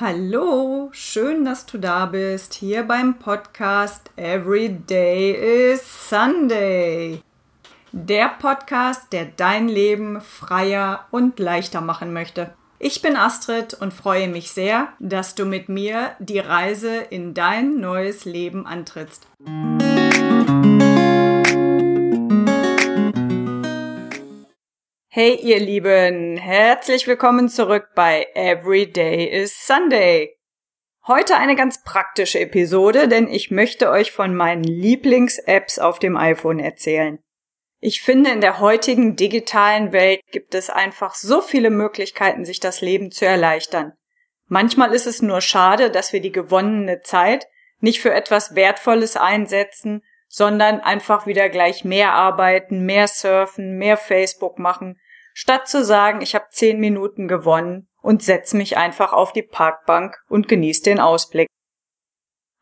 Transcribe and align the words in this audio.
Hallo, 0.00 0.88
schön, 0.90 1.44
dass 1.44 1.66
du 1.66 1.78
da 1.78 2.06
bist, 2.06 2.54
hier 2.54 2.82
beim 2.82 3.20
Podcast 3.20 4.10
Every 4.16 4.70
Day 4.70 5.72
is 5.72 6.08
Sunday. 6.08 7.20
Der 7.92 8.28
Podcast, 8.40 9.12
der 9.12 9.26
dein 9.26 9.68
Leben 9.68 10.20
freier 10.20 11.06
und 11.12 11.38
leichter 11.38 11.80
machen 11.80 12.12
möchte. 12.12 12.54
Ich 12.80 13.02
bin 13.02 13.14
Astrid 13.14 13.74
und 13.74 13.94
freue 13.94 14.26
mich 14.26 14.50
sehr, 14.50 14.88
dass 14.98 15.36
du 15.36 15.44
mit 15.44 15.68
mir 15.68 16.16
die 16.18 16.40
Reise 16.40 16.96
in 16.96 17.34
dein 17.34 17.78
neues 17.78 18.24
Leben 18.24 18.66
antrittst. 18.66 19.28
Hey 25.16 25.36
ihr 25.36 25.60
Lieben, 25.60 26.36
herzlich 26.36 27.06
willkommen 27.06 27.48
zurück 27.48 27.90
bei 27.94 28.26
Every 28.34 28.90
Day 28.90 29.24
is 29.26 29.64
Sunday. 29.64 30.36
Heute 31.06 31.36
eine 31.36 31.54
ganz 31.54 31.84
praktische 31.84 32.40
Episode, 32.40 33.06
denn 33.06 33.28
ich 33.28 33.52
möchte 33.52 33.90
euch 33.90 34.10
von 34.10 34.34
meinen 34.34 34.64
Lieblings-Apps 34.64 35.78
auf 35.78 36.00
dem 36.00 36.16
iPhone 36.16 36.58
erzählen. 36.58 37.20
Ich 37.78 38.02
finde, 38.02 38.30
in 38.30 38.40
der 38.40 38.58
heutigen 38.58 39.14
digitalen 39.14 39.92
Welt 39.92 40.20
gibt 40.32 40.52
es 40.56 40.68
einfach 40.68 41.14
so 41.14 41.40
viele 41.40 41.70
Möglichkeiten, 41.70 42.44
sich 42.44 42.58
das 42.58 42.80
Leben 42.80 43.12
zu 43.12 43.24
erleichtern. 43.24 43.92
Manchmal 44.48 44.92
ist 44.92 45.06
es 45.06 45.22
nur 45.22 45.42
schade, 45.42 45.92
dass 45.92 46.12
wir 46.12 46.22
die 46.22 46.32
gewonnene 46.32 47.02
Zeit 47.02 47.46
nicht 47.78 48.00
für 48.00 48.12
etwas 48.12 48.56
Wertvolles 48.56 49.16
einsetzen, 49.16 50.02
sondern 50.26 50.80
einfach 50.80 51.28
wieder 51.28 51.48
gleich 51.50 51.84
mehr 51.84 52.14
arbeiten, 52.14 52.84
mehr 52.84 53.06
surfen, 53.06 53.78
mehr 53.78 53.96
Facebook 53.96 54.58
machen, 54.58 54.98
statt 55.34 55.68
zu 55.68 55.84
sagen, 55.84 56.22
ich 56.22 56.34
habe 56.34 56.46
zehn 56.50 56.80
Minuten 56.80 57.28
gewonnen 57.28 57.88
und 58.00 58.22
setze 58.22 58.56
mich 58.56 58.78
einfach 58.78 59.12
auf 59.12 59.34
die 59.34 59.42
Parkbank 59.42 60.16
und 60.28 60.48
genieße 60.48 60.84
den 60.84 61.00
Ausblick. 61.00 61.48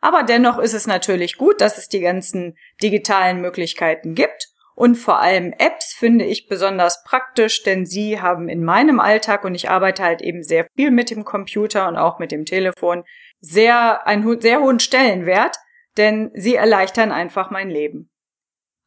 Aber 0.00 0.24
dennoch 0.24 0.58
ist 0.58 0.74
es 0.74 0.88
natürlich 0.88 1.36
gut, 1.36 1.60
dass 1.60 1.78
es 1.78 1.88
die 1.88 2.00
ganzen 2.00 2.56
digitalen 2.82 3.40
Möglichkeiten 3.40 4.16
gibt 4.16 4.48
und 4.74 4.96
vor 4.96 5.20
allem 5.20 5.52
Apps 5.58 5.92
finde 5.92 6.24
ich 6.24 6.48
besonders 6.48 7.04
praktisch, 7.04 7.62
denn 7.62 7.84
sie 7.84 8.20
haben 8.20 8.48
in 8.48 8.64
meinem 8.64 9.00
Alltag 9.00 9.44
und 9.44 9.54
ich 9.54 9.68
arbeite 9.68 10.02
halt 10.02 10.22
eben 10.22 10.42
sehr 10.42 10.66
viel 10.74 10.90
mit 10.90 11.10
dem 11.10 11.24
Computer 11.24 11.88
und 11.88 11.96
auch 11.96 12.18
mit 12.18 12.32
dem 12.32 12.44
Telefon 12.44 13.04
sehr 13.40 14.06
einen 14.06 14.40
sehr 14.40 14.60
hohen 14.60 14.80
Stellenwert, 14.80 15.56
denn 15.96 16.30
sie 16.34 16.54
erleichtern 16.54 17.12
einfach 17.12 17.50
mein 17.50 17.68
Leben. 17.68 18.11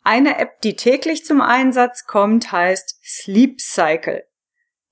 Eine 0.06 0.38
App, 0.38 0.62
die 0.62 0.76
täglich 0.76 1.26
zum 1.26 1.42
Einsatz 1.42 2.06
kommt, 2.06 2.52
heißt 2.52 3.00
Sleep 3.04 3.60
Cycle. 3.60 4.24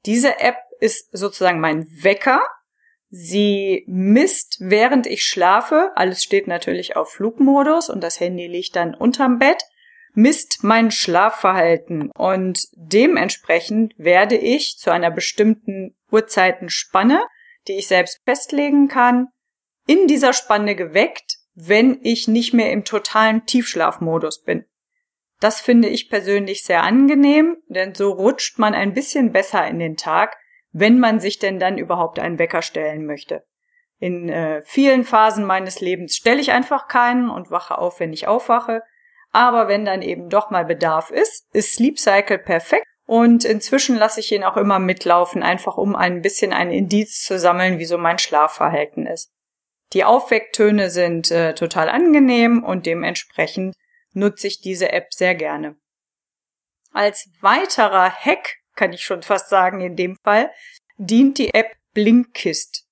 Diese 0.08 0.40
App 0.40 0.58
ist 0.80 1.16
sozusagen 1.16 1.60
mein 1.60 1.86
Wecker. 2.02 2.42
Sie 3.12 3.84
misst, 3.86 4.58
während 4.60 5.06
ich 5.06 5.24
schlafe, 5.24 5.92
alles 5.94 6.24
steht 6.24 6.48
natürlich 6.48 6.96
auf 6.96 7.12
Flugmodus 7.12 7.92
und 7.92 8.02
das 8.02 8.20
Handy 8.20 8.48
liegt 8.48 8.76
dann 8.76 8.96
unterm 8.96 9.38
Bett, 9.38 9.62
misst 10.16 10.64
mein 10.64 10.90
Schlafverhalten 10.90 12.10
und 12.10 12.68
dementsprechend 12.74 13.94
werde 13.98 14.36
ich 14.36 14.80
zu 14.80 14.90
einer 14.90 15.12
bestimmten 15.12 15.96
Uhrzeitenspanne, 16.10 17.22
die 17.68 17.74
ich 17.74 17.88
selbst 17.88 18.20
festlegen 18.26 18.88
kann, 18.88 19.28
in 19.86 20.08
dieser 20.08 20.34
Spanne 20.34 20.76
geweckt, 20.76 21.38
wenn 21.54 22.00
ich 22.02 22.28
nicht 22.28 22.56
mehr 22.56 22.72
im 22.72 22.84
totalen 22.84 23.46
Tiefschlafmodus 23.46 24.42
bin. 24.42 24.66
Das 25.44 25.60
finde 25.60 25.90
ich 25.90 26.10
persönlich 26.10 26.64
sehr 26.64 26.84
angenehm, 26.84 27.58
denn 27.68 27.94
so 27.94 28.14
rutscht 28.14 28.60
man 28.60 28.74
ein 28.74 28.94
bisschen 28.94 29.34
besser 29.34 29.68
in 29.68 29.78
den 29.78 29.98
Tag, 29.98 30.38
wenn 30.72 31.02
man 31.02 31.20
sich 31.20 31.38
denn 31.38 31.60
dann 31.60 31.78
überhaupt 31.78 32.18
einen 32.18 32.40
Wecker 32.40 32.62
stellen 32.62 33.06
möchte. 33.06 33.44
In 34.00 34.30
äh, 34.30 34.62
vielen 34.64 35.04
Phasen 35.04 35.44
meines 35.44 35.82
Lebens 35.82 36.16
stelle 36.16 36.40
ich 36.40 36.54
einfach 36.54 36.88
keinen 36.88 37.30
und 37.30 37.52
wache 37.52 37.78
auf, 37.78 38.00
wenn 38.00 38.14
ich 38.14 38.26
aufwache. 38.26 38.84
Aber 39.34 39.68
wenn 39.68 39.84
dann 39.84 40.02
eben 40.02 40.30
doch 40.30 40.50
mal 40.50 40.64
Bedarf 40.64 41.12
ist, 41.12 41.54
ist 41.54 41.74
Sleep 41.74 42.00
Cycle 42.00 42.40
perfekt. 42.40 42.86
Und 43.06 43.44
inzwischen 43.44 43.98
lasse 43.98 44.22
ich 44.22 44.32
ihn 44.32 44.46
auch 44.46 44.56
immer 44.56 44.80
mitlaufen, 44.80 45.44
einfach 45.44 45.76
um 45.76 45.94
ein 45.94 46.22
bisschen 46.22 46.54
ein 46.54 46.72
Indiz 46.72 47.22
zu 47.22 47.38
sammeln, 47.38 47.80
wie 47.80 47.86
so 47.86 47.98
mein 47.98 48.18
Schlafverhalten 48.18 49.08
ist. 49.08 49.30
Die 49.92 50.06
Aufwecktöne 50.06 50.90
sind 50.90 51.32
äh, 51.32 51.54
total 51.54 51.90
angenehm 51.90 52.64
und 52.64 52.86
dementsprechend 52.86 53.76
nutze 54.14 54.48
ich 54.48 54.62
diese 54.62 54.92
App 54.92 55.14
sehr 55.14 55.36
gerne. 55.36 55.76
Als 56.92 57.30
weiterer 57.42 58.12
Hack, 58.12 58.58
kann 58.76 58.94
ich 58.94 59.04
schon 59.04 59.24
fast 59.24 59.50
sagen 59.50 59.82
in 59.82 59.96
dem 59.96 60.18
Fall, 60.24 60.52
dient 60.98 61.38
die 61.38 61.54
App 61.54 61.76
Blinkist. 61.94 62.86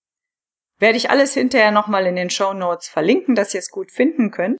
Werde 0.80 0.98
ich 0.98 1.10
alles 1.10 1.34
hinterher 1.34 1.72
nochmal 1.72 2.08
in 2.08 2.16
den 2.16 2.30
Show 2.30 2.54
Notes 2.54 2.88
verlinken, 2.88 3.36
dass 3.36 3.54
ihr 3.54 3.60
es 3.60 3.70
gut 3.70 3.92
finden 3.92 4.32
könnt. 4.32 4.58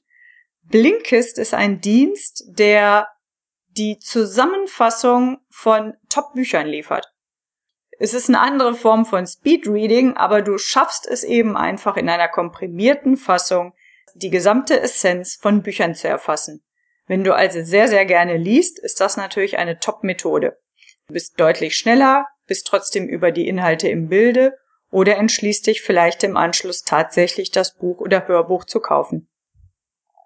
Blinkist 0.62 1.38
ist 1.38 1.54
ein 1.54 1.80
Dienst, 1.80 2.44
der 2.46 3.08
die 3.68 3.98
Zusammenfassung 3.98 5.38
von 5.50 5.94
Top-Büchern 6.08 6.66
liefert. 6.66 7.12
Es 7.98 8.14
ist 8.14 8.28
eine 8.28 8.40
andere 8.40 8.74
Form 8.74 9.04
von 9.04 9.26
Speedreading, 9.26 10.16
aber 10.16 10.42
du 10.42 10.58
schaffst 10.58 11.06
es 11.06 11.24
eben 11.24 11.56
einfach 11.56 11.96
in 11.96 12.08
einer 12.08 12.28
komprimierten 12.28 13.16
Fassung, 13.16 13.74
die 14.14 14.30
gesamte 14.30 14.80
Essenz 14.80 15.36
von 15.40 15.62
Büchern 15.62 15.94
zu 15.94 16.08
erfassen. 16.08 16.62
Wenn 17.06 17.24
du 17.24 17.34
also 17.34 17.62
sehr, 17.62 17.88
sehr 17.88 18.06
gerne 18.06 18.36
liest, 18.36 18.78
ist 18.78 19.00
das 19.00 19.16
natürlich 19.16 19.58
eine 19.58 19.78
Top-Methode. 19.78 20.58
Du 21.08 21.14
bist 21.14 21.38
deutlich 21.40 21.76
schneller, 21.76 22.26
bist 22.46 22.66
trotzdem 22.66 23.08
über 23.08 23.32
die 23.32 23.48
Inhalte 23.48 23.88
im 23.88 24.08
Bilde 24.08 24.56
oder 24.90 25.16
entschließt 25.16 25.66
dich 25.66 25.82
vielleicht 25.82 26.22
im 26.22 26.36
Anschluss 26.36 26.82
tatsächlich 26.82 27.50
das 27.50 27.74
Buch 27.74 27.98
oder 27.98 28.28
Hörbuch 28.28 28.64
zu 28.64 28.80
kaufen. 28.80 29.28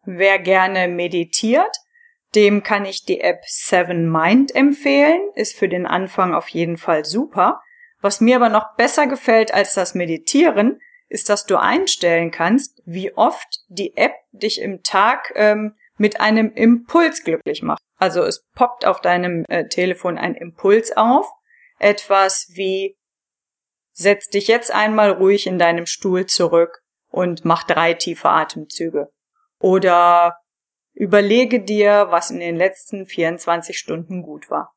Wer 0.04 0.38
gerne 0.38 0.88
meditiert, 0.88 1.76
dem 2.34 2.62
kann 2.62 2.84
ich 2.84 3.04
die 3.04 3.20
App 3.20 3.42
Seven 3.46 4.10
Mind 4.10 4.54
empfehlen, 4.54 5.20
ist 5.34 5.56
für 5.56 5.68
den 5.68 5.86
Anfang 5.86 6.34
auf 6.34 6.48
jeden 6.48 6.76
Fall 6.76 7.04
super. 7.04 7.60
Was 8.00 8.20
mir 8.20 8.36
aber 8.36 8.48
noch 8.48 8.76
besser 8.76 9.06
gefällt 9.06 9.54
als 9.54 9.74
das 9.74 9.94
Meditieren, 9.94 10.80
ist, 11.08 11.28
dass 11.28 11.46
du 11.46 11.56
einstellen 11.56 12.30
kannst, 12.30 12.82
wie 12.84 13.16
oft 13.16 13.60
die 13.68 13.96
App 13.96 14.14
dich 14.32 14.60
im 14.60 14.82
Tag 14.82 15.32
ähm, 15.36 15.74
mit 15.96 16.20
einem 16.20 16.52
Impuls 16.52 17.22
glücklich 17.22 17.62
macht. 17.62 17.80
Also 17.96 18.22
es 18.22 18.44
poppt 18.54 18.84
auf 18.84 19.00
deinem 19.00 19.44
äh, 19.48 19.68
Telefon 19.68 20.18
ein 20.18 20.34
Impuls 20.34 20.96
auf, 20.96 21.26
etwas 21.78 22.50
wie 22.54 22.96
setz 23.92 24.28
dich 24.28 24.48
jetzt 24.48 24.72
einmal 24.72 25.12
ruhig 25.12 25.46
in 25.46 25.58
deinem 25.58 25.86
Stuhl 25.86 26.26
zurück 26.26 26.82
und 27.08 27.44
mach 27.44 27.64
drei 27.64 27.94
tiefe 27.94 28.28
Atemzüge. 28.28 29.10
Oder 29.58 30.36
überlege 30.92 31.62
dir, 31.62 32.08
was 32.10 32.30
in 32.30 32.40
den 32.40 32.56
letzten 32.56 33.06
24 33.06 33.78
Stunden 33.78 34.22
gut 34.22 34.50
war. 34.50 34.74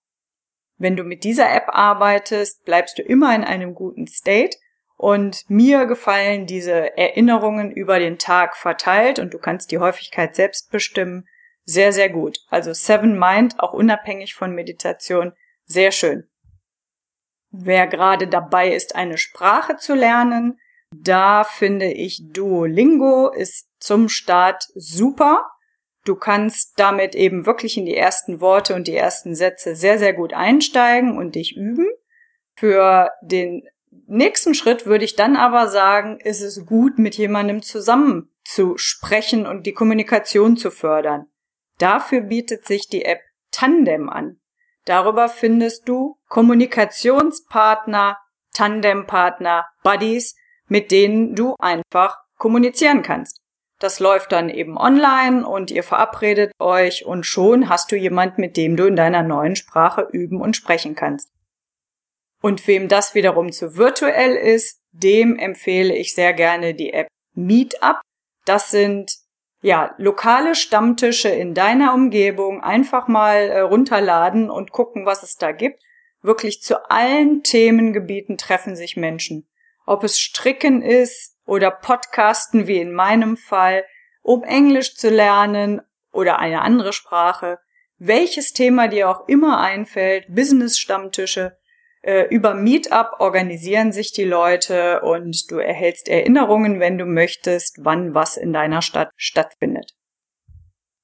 Wenn 0.78 0.96
du 0.96 1.04
mit 1.04 1.26
dieser 1.26 1.54
App 1.54 1.68
arbeitest, 1.68 2.64
bleibst 2.64 2.98
du 2.98 3.02
immer 3.02 3.36
in 3.36 3.44
einem 3.44 3.76
guten 3.76 4.08
State 4.08 4.58
und 5.00 5.50
mir 5.50 5.86
gefallen 5.86 6.46
diese 6.46 6.98
Erinnerungen 6.98 7.72
über 7.72 8.00
den 8.00 8.20
Tag 8.20 8.58
verteilt 8.58 9.18
und 9.18 9.34
du 9.34 9.40
kannst 9.40 9.72
die 9.72 9.78
Häufigkeit 9.78 10.36
selbst 10.36 10.72
bestimmen. 10.72 11.26
Sehr, 11.64 11.94
sehr 11.94 12.10
gut. 12.10 12.40
Also 12.50 12.74
Seven 12.74 13.18
Mind, 13.18 13.62
auch 13.62 13.72
unabhängig 13.72 14.34
von 14.36 14.54
Meditation, 14.54 15.32
sehr 15.64 15.94
schön. 15.94 16.28
Wer 17.50 17.88
gerade 17.88 18.28
dabei 18.28 18.74
ist, 18.74 18.94
eine 18.94 19.18
Sprache 19.18 19.78
zu 19.78 19.96
lernen, 19.96 20.60
da 20.94 21.46
finde 21.46 21.86
ich 21.86 22.22
Duolingo 22.34 23.30
ist 23.30 23.70
zum 23.80 24.10
Start 24.10 24.66
super. 24.76 25.50
Du 26.04 26.18
kannst 26.18 26.74
damit 26.78 27.16
eben 27.16 27.46
wirklich 27.46 27.78
in 27.78 27.86
die 27.86 27.96
ersten 27.96 28.42
Worte 28.42 28.75
und 28.75 28.86
die 28.86 28.98
ersten 28.98 29.34
Sätze 29.34 29.78
sehr, 29.78 29.98
sehr 29.98 30.12
gut 30.12 30.34
einsteigen 30.34 31.18
und 31.18 31.36
dich 31.36 31.56
üben. 31.56 31.88
Für 32.57 33.12
den 33.22 33.63
nächsten 34.07 34.54
Schritt 34.54 34.86
würde 34.86 35.06
ich 35.06 35.16
dann 35.16 35.36
aber 35.36 35.68
sagen, 35.68 36.19
ist 36.19 36.42
es 36.42 36.66
gut, 36.66 36.98
mit 36.98 37.16
jemandem 37.16 37.62
zusammen 37.62 38.31
zu 38.44 38.78
sprechen 38.78 39.46
und 39.46 39.66
die 39.66 39.74
Kommunikation 39.74 40.57
zu 40.57 40.72
fördern. 40.72 41.28
Dafür 41.78 42.22
bietet 42.22 42.66
sich 42.66 42.88
die 42.90 43.06
App 43.06 43.22
Tandem 43.51 44.10
an. 44.10 44.40
Darüber 44.86 45.30
findest 45.30 45.88
du 45.88 46.18
Kommunikationspartner, 46.28 48.18
Tandempartner, 48.54 49.66
Buddies, 49.84 50.36
mit 50.68 50.92
denen 50.92 51.36
du 51.36 51.56
einfach 51.60 52.18
kommunizieren 52.38 53.01
kannst. 53.01 53.42
Das 53.80 54.00
läuft 54.00 54.31
dann 54.34 54.50
eben 54.50 54.78
online 54.78 55.48
und 55.48 55.72
ihr 55.72 55.84
verabredet 55.84 56.51
euch 56.60 57.06
und 57.06 57.25
schon 57.25 57.69
hast 57.69 57.92
du 57.92 57.96
jemand, 57.96 58.38
mit 58.38 58.57
dem 58.57 58.75
du 58.75 58.86
in 58.86 58.98
deiner 58.98 59.24
neuen 59.24 59.56
Sprache 59.56 60.07
üben 60.12 60.42
und 60.42 60.56
sprechen 60.56 60.96
kannst. 60.96 61.30
Und 62.41 62.68
wem 62.68 62.88
das 62.88 63.15
wiederum 63.15 63.51
zu 63.51 63.75
virtuell 63.75 64.36
ist, 64.36 64.81
dem 64.91 65.38
empfehle 65.38 65.95
ich 65.95 66.15
sehr 66.15 66.33
gerne 66.33 66.74
die 66.74 66.94
App 66.94 67.07
Meetup. 67.33 68.00
Das 68.45 68.71
sind 68.71 69.12
ja, 69.62 69.94
lokale 69.97 70.56
Stammtische 70.56 71.30
in 71.30 71.53
deiner 71.53 71.94
Umgebung 71.94 72.63
einfach 72.63 73.07
mal 73.07 73.36
äh, 73.36 73.59
runterladen 73.59 74.50
und 74.50 74.71
gucken, 74.71 75.06
was 75.06 75.24
es 75.24 75.36
da 75.36 75.51
gibt. 75.51 75.81
Wirklich 76.21 76.62
zu 76.62 76.89
allen 76.89 77.44
Themengebieten 77.44 78.38
treffen 78.38 78.75
sich 78.75 78.95
Menschen. 78.95 79.47
Ob 79.86 80.03
es 80.03 80.19
Stricken 80.19 80.81
ist 80.81 81.36
oder 81.45 81.71
Podcasten 81.71 82.68
wie 82.68 82.80
in 82.80 82.94
meinem 82.94 83.36
Fall, 83.36 83.86
um 84.21 84.44
Englisch 84.44 84.95
zu 84.95 85.09
lernen 85.09 85.81
oder 86.12 86.39
eine 86.39 86.62
andere 86.62 86.94
Sprache, 86.94 87.57
welches 87.97 88.53
Thema 88.53 88.88
dir 88.88 89.09
auch 89.09 89.27
immer 89.27 89.59
einfällt, 89.59 90.33
Business-Stammtische, 90.33 91.57
über 92.01 92.54
Meetup 92.54 93.19
organisieren 93.19 93.92
sich 93.92 94.13
die 94.13 94.24
Leute 94.24 95.01
und 95.01 95.51
du 95.51 95.57
erhältst 95.57 96.07
Erinnerungen, 96.07 96.80
wenn 96.80 96.98
du 96.98 97.06
möchtest, 97.06 97.80
wann 97.81 98.13
was 98.13 98.38
in 98.38 98.54
deiner 98.54 98.81
Stadt 98.81 99.12
stattfindet. 99.18 99.96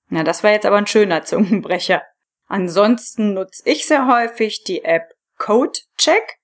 Na, 0.07 0.23
das 0.23 0.43
war 0.43 0.51
jetzt 0.51 0.65
aber 0.65 0.77
ein 0.77 0.87
schöner 0.87 1.23
Zungenbrecher. 1.23 2.03
Ansonsten 2.47 3.33
nutze 3.33 3.63
ich 3.65 3.87
sehr 3.87 4.07
häufig 4.07 4.63
die 4.63 4.85
App 4.85 5.13
CodeCheck. 5.37 6.37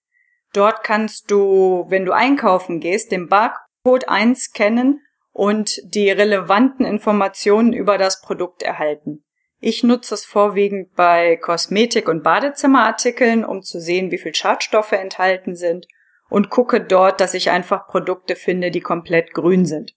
Dort 0.53 0.83
kannst 0.83 1.31
du, 1.31 1.85
wenn 1.87 2.05
du 2.05 2.11
einkaufen 2.11 2.79
gehst, 2.79 3.11
den 3.11 3.29
Barcode 3.29 4.09
einscannen 4.09 5.01
und 5.31 5.79
die 5.83 6.09
relevanten 6.09 6.85
Informationen 6.85 7.71
über 7.71 7.97
das 7.97 8.21
Produkt 8.21 8.63
erhalten. 8.63 9.23
Ich 9.63 9.83
nutze 9.83 10.15
es 10.15 10.25
vorwiegend 10.25 10.95
bei 10.95 11.37
Kosmetik- 11.37 12.09
und 12.09 12.23
Badezimmerartikeln, 12.23 13.45
um 13.45 13.61
zu 13.61 13.79
sehen, 13.79 14.09
wie 14.09 14.17
viel 14.17 14.33
Schadstoffe 14.33 14.91
enthalten 14.93 15.55
sind 15.55 15.87
und 16.29 16.49
gucke 16.49 16.81
dort, 16.81 17.21
dass 17.21 17.35
ich 17.35 17.51
einfach 17.51 17.87
Produkte 17.87 18.35
finde, 18.35 18.71
die 18.71 18.81
komplett 18.81 19.35
grün 19.35 19.65
sind. 19.65 19.93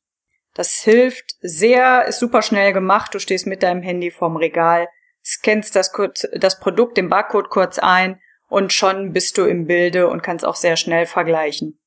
Das 0.52 0.82
hilft 0.82 1.36
sehr, 1.40 2.04
ist 2.04 2.18
super 2.18 2.42
schnell 2.42 2.74
gemacht. 2.74 3.14
Du 3.14 3.18
stehst 3.18 3.46
mit 3.46 3.62
deinem 3.62 3.80
Handy 3.80 4.10
vorm 4.10 4.36
Regal, 4.36 4.86
scannst 5.24 5.74
das, 5.74 5.92
kurz, 5.92 6.28
das 6.34 6.60
Produkt, 6.60 6.98
den 6.98 7.08
Barcode 7.08 7.48
kurz 7.48 7.78
ein 7.78 8.20
und 8.48 8.74
schon 8.74 9.14
bist 9.14 9.38
du 9.38 9.46
im 9.46 9.66
Bilde 9.66 10.08
und 10.08 10.22
kannst 10.22 10.44
auch 10.44 10.56
sehr 10.56 10.76
schnell 10.76 11.06
vergleichen. 11.06 11.80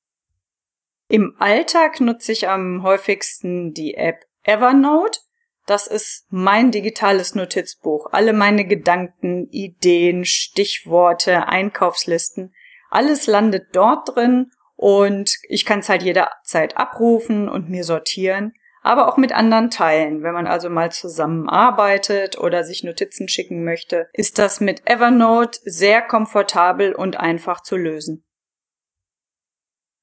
Im 1.09 1.35
Alltag 1.37 2.01
nutze 2.01 2.31
ich 2.31 2.49
am 2.49 2.81
häufigsten 2.81 3.71
die 3.71 3.93
App 3.93 4.25
Evernote. 4.41 5.19
Das 5.67 5.85
ist 5.85 6.25
mein 6.29 6.71
digitales 6.71 7.35
Notizbuch. 7.35 8.07
Alle 8.13 8.31
meine 8.31 8.65
Gedanken, 8.65 9.49
Ideen, 9.51 10.23
Stichworte, 10.23 11.49
Einkaufslisten, 11.49 12.53
alles 12.89 13.27
landet 13.27 13.67
dort 13.73 14.15
drin 14.15 14.49
und 14.77 15.35
ich 15.49 15.65
kann 15.65 15.79
es 15.79 15.89
halt 15.89 16.03
jederzeit 16.03 16.77
abrufen 16.77 17.49
und 17.49 17.69
mir 17.69 17.83
sortieren, 17.83 18.53
aber 18.81 19.09
auch 19.09 19.17
mit 19.17 19.33
anderen 19.33 19.69
teilen. 19.69 20.23
Wenn 20.23 20.33
man 20.33 20.47
also 20.47 20.69
mal 20.69 20.93
zusammenarbeitet 20.93 22.37
oder 22.37 22.63
sich 22.63 22.85
Notizen 22.85 23.27
schicken 23.27 23.65
möchte, 23.65 24.07
ist 24.13 24.39
das 24.39 24.61
mit 24.61 24.89
Evernote 24.89 25.59
sehr 25.65 26.01
komfortabel 26.01 26.95
und 26.95 27.19
einfach 27.19 27.61
zu 27.61 27.75
lösen. 27.75 28.23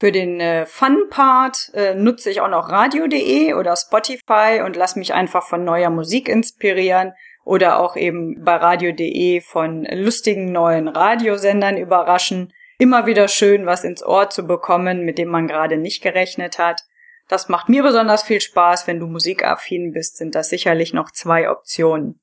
Für 0.05 0.13
den 0.13 0.39
äh, 0.39 0.67
Fun-Part 0.67 1.71
äh, 1.73 1.95
nutze 1.95 2.29
ich 2.29 2.43
auch 2.43 2.51
noch 2.51 2.69
radio.de 2.69 3.55
oder 3.55 3.75
Spotify 3.75 4.61
und 4.63 4.77
lasse 4.77 4.99
mich 4.99 5.15
einfach 5.15 5.47
von 5.49 5.65
neuer 5.65 5.89
Musik 5.89 6.29
inspirieren 6.29 7.15
oder 7.43 7.79
auch 7.79 7.97
eben 7.97 8.45
bei 8.45 8.55
radio.de 8.55 9.41
von 9.41 9.87
lustigen 9.91 10.53
neuen 10.53 10.89
Radiosendern 10.89 11.79
überraschen. 11.79 12.53
Immer 12.77 13.07
wieder 13.07 13.29
schön, 13.29 13.65
was 13.65 13.83
ins 13.83 14.05
Ohr 14.05 14.29
zu 14.29 14.47
bekommen, 14.47 15.07
mit 15.07 15.17
dem 15.17 15.29
man 15.29 15.49
gerade 15.49 15.79
nicht 15.79 16.03
gerechnet 16.03 16.59
hat. 16.59 16.83
Das 17.31 17.49
macht 17.49 17.71
mir 17.71 17.83
besonders 17.83 18.25
viel 18.25 18.43
Spaß. 18.43 18.87
Wenn 18.87 19.01
du 19.01 19.07
musikaffin 19.07 19.93
bist, 19.93 20.19
sind 20.19 20.35
das 20.35 20.51
sicherlich 20.51 20.93
noch 20.93 21.13
zwei 21.13 21.49
Optionen. 21.49 22.21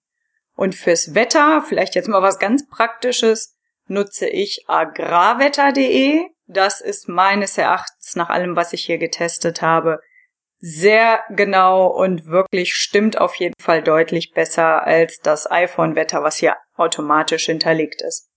Und 0.55 0.75
fürs 0.75 1.15
Wetter, 1.15 1.63
vielleicht 1.67 1.95
jetzt 1.95 2.09
mal 2.09 2.21
was 2.21 2.37
ganz 2.37 2.69
Praktisches, 2.69 3.57
nutze 3.87 4.27
ich 4.27 4.65
agrarwetter.de. 4.67 6.27
Das 6.53 6.81
ist 6.81 7.07
meines 7.07 7.57
Erachtens 7.57 8.17
nach 8.17 8.29
allem, 8.29 8.57
was 8.57 8.73
ich 8.73 8.83
hier 8.83 8.97
getestet 8.97 9.61
habe, 9.61 10.01
sehr 10.59 11.21
genau 11.29 11.87
und 11.87 12.25
wirklich 12.25 12.73
stimmt 12.75 13.17
auf 13.17 13.35
jeden 13.35 13.55
Fall 13.59 13.81
deutlich 13.81 14.33
besser 14.33 14.85
als 14.85 15.19
das 15.19 15.49
iPhone-Wetter, 15.49 16.23
was 16.23 16.37
hier 16.37 16.57
automatisch 16.75 17.45
hinterlegt 17.45 18.01
ist. 18.01 18.27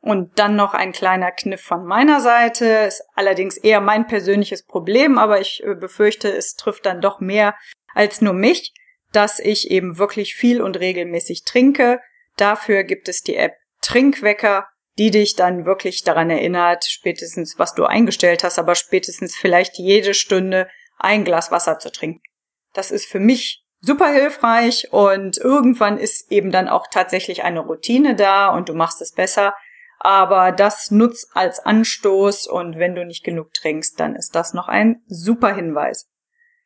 Und 0.00 0.38
dann 0.38 0.56
noch 0.56 0.72
ein 0.72 0.92
kleiner 0.92 1.30
Kniff 1.30 1.60
von 1.60 1.84
meiner 1.84 2.20
Seite, 2.20 2.64
ist 2.88 3.04
allerdings 3.14 3.58
eher 3.58 3.80
mein 3.80 4.06
persönliches 4.06 4.64
Problem, 4.64 5.18
aber 5.18 5.40
ich 5.40 5.62
äh, 5.62 5.74
befürchte, 5.74 6.34
es 6.34 6.54
trifft 6.54 6.86
dann 6.86 7.02
doch 7.02 7.20
mehr 7.20 7.54
als 7.94 8.22
nur 8.22 8.32
mich, 8.32 8.72
dass 9.12 9.40
ich 9.40 9.70
eben 9.70 9.98
wirklich 9.98 10.34
viel 10.34 10.62
und 10.62 10.78
regelmäßig 10.78 11.44
trinke. 11.44 12.00
Dafür 12.36 12.82
gibt 12.82 13.08
es 13.08 13.22
die 13.22 13.36
App 13.36 13.52
Trinkwecker 13.82 14.66
die 14.98 15.10
dich 15.10 15.36
dann 15.36 15.66
wirklich 15.66 16.02
daran 16.02 16.30
erinnert, 16.30 16.84
spätestens 16.84 17.58
was 17.58 17.74
du 17.74 17.84
eingestellt 17.84 18.44
hast, 18.44 18.58
aber 18.58 18.74
spätestens 18.74 19.36
vielleicht 19.36 19.78
jede 19.78 20.14
Stunde 20.14 20.68
ein 20.98 21.24
Glas 21.24 21.50
Wasser 21.50 21.78
zu 21.78 21.90
trinken. 21.90 22.22
Das 22.72 22.90
ist 22.90 23.06
für 23.06 23.20
mich 23.20 23.64
super 23.80 24.08
hilfreich 24.08 24.92
und 24.92 25.38
irgendwann 25.38 25.98
ist 25.98 26.30
eben 26.32 26.50
dann 26.50 26.68
auch 26.68 26.86
tatsächlich 26.90 27.44
eine 27.44 27.60
Routine 27.60 28.14
da 28.14 28.48
und 28.48 28.68
du 28.68 28.74
machst 28.74 29.00
es 29.02 29.12
besser. 29.12 29.54
Aber 29.98 30.52
das 30.52 30.90
nutzt 30.90 31.30
als 31.34 31.60
Anstoß 31.60 32.46
und 32.46 32.78
wenn 32.78 32.94
du 32.94 33.04
nicht 33.04 33.24
genug 33.24 33.54
trinkst, 33.54 33.98
dann 33.98 34.14
ist 34.14 34.34
das 34.34 34.52
noch 34.52 34.68
ein 34.68 35.02
super 35.06 35.54
Hinweis. 35.54 36.10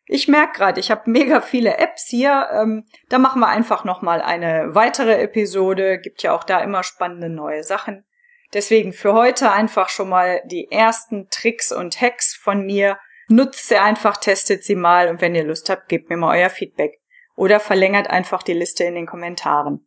Ich 0.07 0.27
merke 0.27 0.59
gerade, 0.59 0.81
ich 0.81 0.91
habe 0.91 1.09
mega 1.09 1.41
viele 1.41 1.79
Apps 1.79 2.09
hier. 2.09 2.49
Ähm, 2.53 2.87
da 3.09 3.19
machen 3.19 3.41
wir 3.41 3.49
einfach 3.49 3.85
noch 3.85 4.03
mal 4.03 4.21
eine 4.21 4.75
weitere 4.75 5.21
Episode. 5.23 6.01
Gibt 6.01 6.25
ja 6.25 6.35
auch 6.35 6.43
da 6.43 6.61
immer 6.61 6.83
spannende 6.83 7.29
neue 7.29 7.63
Sachen. 7.63 8.05
Deswegen 8.53 8.93
für 8.93 9.13
heute 9.15 9.53
einfach 9.53 9.89
schon 9.89 10.09
mal 10.09 10.43
die 10.45 10.71
ersten 10.73 11.29
Tricks 11.31 11.71
und 11.71 12.01
Hacks 12.01 12.35
von 12.35 12.67
mir. 12.67 12.99
Nutzt 13.29 13.69
sie 13.69 13.77
einfach, 13.77 14.17
testet 14.17 14.65
sie 14.65 14.75
mal 14.75 15.09
und 15.09 15.21
wenn 15.21 15.37
ihr 15.37 15.45
Lust 15.45 15.71
habt, 15.71 15.89
gebt 15.89 16.11
mir 16.11 16.17
mal 16.17 16.37
euer 16.37 16.51
Feedback. 16.51 16.99
Oder 17.37 17.61
verlängert 17.61 18.11
einfach 18.11 18.43
die 18.43 18.53
Liste 18.53 18.85
in 18.85 18.97
den 18.97 19.07
Kommentaren. 19.07 19.87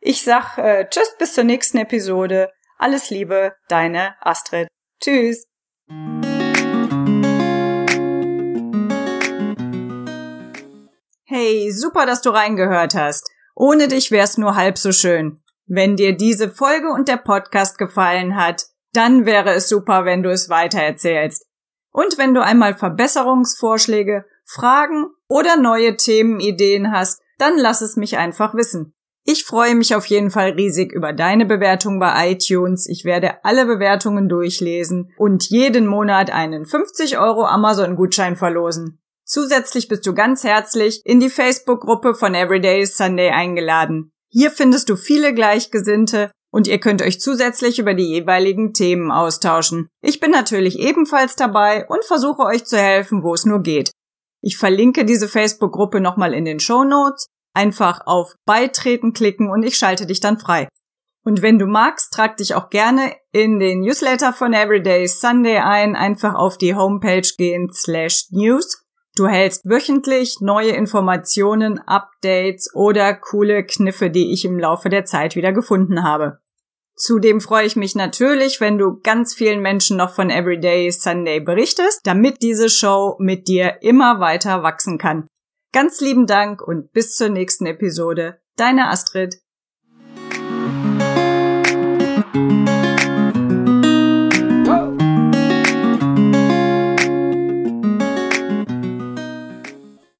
Ich 0.00 0.22
sag 0.22 0.58
äh, 0.58 0.86
Tschüss 0.88 1.16
bis 1.18 1.32
zur 1.32 1.44
nächsten 1.44 1.78
Episode. 1.78 2.52
Alles 2.76 3.08
Liebe, 3.08 3.54
deine 3.68 4.16
Astrid. 4.20 4.68
Tschüss. 5.02 5.46
Hey, 11.24 11.70
super, 11.70 12.04
dass 12.04 12.20
du 12.20 12.30
reingehört 12.30 12.94
hast. 12.94 13.30
Ohne 13.54 13.88
dich 13.88 14.10
wär's 14.10 14.36
nur 14.36 14.56
halb 14.56 14.76
so 14.76 14.92
schön. 14.92 15.41
Wenn 15.66 15.96
dir 15.96 16.16
diese 16.16 16.50
Folge 16.50 16.90
und 16.90 17.08
der 17.08 17.16
Podcast 17.16 17.78
gefallen 17.78 18.36
hat, 18.36 18.66
dann 18.92 19.26
wäre 19.26 19.50
es 19.54 19.68
super, 19.68 20.04
wenn 20.04 20.22
du 20.22 20.30
es 20.30 20.48
weitererzählst. 20.48 21.46
Und 21.92 22.18
wenn 22.18 22.34
du 22.34 22.42
einmal 22.42 22.74
Verbesserungsvorschläge, 22.74 24.24
Fragen 24.44 25.06
oder 25.28 25.56
neue 25.56 25.96
Themenideen 25.96 26.92
hast, 26.92 27.20
dann 27.38 27.56
lass 27.56 27.80
es 27.80 27.96
mich 27.96 28.18
einfach 28.18 28.54
wissen. 28.54 28.94
Ich 29.24 29.44
freue 29.44 29.76
mich 29.76 29.94
auf 29.94 30.06
jeden 30.06 30.30
Fall 30.30 30.50
riesig 30.50 30.92
über 30.92 31.12
deine 31.12 31.46
Bewertung 31.46 32.00
bei 32.00 32.32
iTunes. 32.32 32.88
Ich 32.88 33.04
werde 33.04 33.44
alle 33.44 33.66
Bewertungen 33.66 34.28
durchlesen 34.28 35.12
und 35.16 35.48
jeden 35.48 35.86
Monat 35.86 36.30
einen 36.32 36.66
50 36.66 37.18
Euro 37.18 37.44
Amazon-Gutschein 37.44 38.34
verlosen. 38.34 39.00
Zusätzlich 39.24 39.86
bist 39.86 40.06
du 40.06 40.14
ganz 40.14 40.42
herzlich 40.42 41.02
in 41.04 41.20
die 41.20 41.30
Facebook-Gruppe 41.30 42.14
von 42.14 42.34
Everyday 42.34 42.84
Sunday 42.84 43.30
eingeladen. 43.30 44.12
Hier 44.32 44.50
findest 44.50 44.88
du 44.88 44.96
viele 44.96 45.34
Gleichgesinnte 45.34 46.30
und 46.50 46.66
ihr 46.66 46.78
könnt 46.80 47.02
euch 47.02 47.20
zusätzlich 47.20 47.78
über 47.78 47.92
die 47.92 48.08
jeweiligen 48.08 48.72
Themen 48.72 49.10
austauschen. 49.10 49.88
Ich 50.00 50.20
bin 50.20 50.30
natürlich 50.30 50.78
ebenfalls 50.78 51.36
dabei 51.36 51.86
und 51.86 52.04
versuche 52.04 52.42
euch 52.42 52.64
zu 52.64 52.78
helfen, 52.78 53.22
wo 53.22 53.34
es 53.34 53.44
nur 53.44 53.62
geht. 53.62 53.90
Ich 54.40 54.56
verlinke 54.56 55.04
diese 55.04 55.28
Facebook-Gruppe 55.28 56.00
nochmal 56.00 56.34
in 56.34 56.44
den 56.44 56.60
Show 56.60 56.82
Notes. 56.84 57.26
Einfach 57.54 58.06
auf 58.06 58.34
Beitreten 58.46 59.12
klicken 59.12 59.50
und 59.50 59.62
ich 59.62 59.76
schalte 59.76 60.06
dich 60.06 60.20
dann 60.20 60.38
frei. 60.38 60.68
Und 61.24 61.42
wenn 61.42 61.58
du 61.58 61.66
magst, 61.66 62.12
trag 62.12 62.38
dich 62.38 62.54
auch 62.54 62.70
gerne 62.70 63.14
in 63.30 63.60
den 63.60 63.80
Newsletter 63.80 64.32
von 64.32 64.54
Everyday 64.54 65.06
Sunday 65.06 65.58
ein. 65.58 65.94
Einfach 65.94 66.34
auf 66.34 66.58
die 66.58 66.74
Homepage 66.74 67.28
gehen 67.36 67.70
slash 67.72 68.26
news 68.30 68.81
Du 69.14 69.26
hältst 69.26 69.66
wöchentlich 69.66 70.40
neue 70.40 70.70
Informationen, 70.70 71.78
Updates 71.78 72.74
oder 72.74 73.12
coole 73.14 73.64
Kniffe, 73.64 74.08
die 74.08 74.32
ich 74.32 74.46
im 74.46 74.58
Laufe 74.58 74.88
der 74.88 75.04
Zeit 75.04 75.36
wieder 75.36 75.52
gefunden 75.52 76.02
habe. 76.02 76.38
Zudem 76.94 77.40
freue 77.40 77.66
ich 77.66 77.76
mich 77.76 77.94
natürlich, 77.94 78.60
wenn 78.60 78.78
du 78.78 79.00
ganz 79.02 79.34
vielen 79.34 79.60
Menschen 79.60 79.96
noch 79.98 80.14
von 80.14 80.30
Everyday 80.30 80.90
Sunday 80.90 81.40
berichtest, 81.40 82.00
damit 82.04 82.40
diese 82.42 82.70
Show 82.70 83.16
mit 83.18 83.48
dir 83.48 83.82
immer 83.82 84.20
weiter 84.20 84.62
wachsen 84.62 84.96
kann. 84.96 85.26
Ganz 85.72 86.00
lieben 86.00 86.26
Dank 86.26 86.62
und 86.62 86.92
bis 86.92 87.14
zur 87.14 87.28
nächsten 87.28 87.66
Episode. 87.66 88.40
Deine 88.56 88.88
Astrid. 88.88 89.41